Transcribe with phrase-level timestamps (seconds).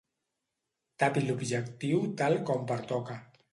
[1.03, 3.23] Tapi l'objectiu tal com pertoca.